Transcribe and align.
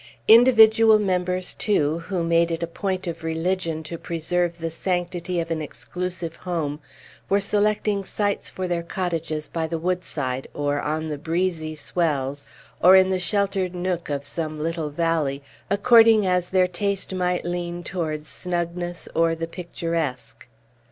Individual 0.27 0.97
members, 0.97 1.53
too, 1.53 1.99
who 1.99 2.23
made 2.23 2.49
it 2.49 2.63
a 2.63 2.65
point 2.65 3.05
of 3.05 3.23
religion 3.23 3.83
to 3.83 3.99
preserve 3.99 4.57
the 4.57 4.71
sanctity 4.71 5.39
of 5.39 5.51
an 5.51 5.61
exclusive 5.61 6.37
home, 6.37 6.79
were 7.29 7.39
selecting 7.39 8.03
sites 8.03 8.49
for 8.49 8.67
their 8.67 8.81
cottages, 8.81 9.47
by 9.47 9.67
the 9.67 9.77
wood 9.77 10.03
side, 10.03 10.47
or 10.55 10.81
on 10.81 11.09
the 11.09 11.19
breezy 11.19 11.75
swells, 11.75 12.47
or 12.81 12.95
in 12.95 13.11
the 13.11 13.19
sheltered 13.19 13.75
nook 13.75 14.09
of 14.09 14.25
some 14.25 14.59
little 14.59 14.89
valley, 14.89 15.43
according 15.69 16.25
as 16.25 16.49
their 16.49 16.67
taste 16.67 17.13
might 17.13 17.45
lean 17.45 17.83
towards 17.83 18.27
snugness 18.27 19.07
or 19.13 19.35
the 19.35 19.45
picturesque. 19.47 20.47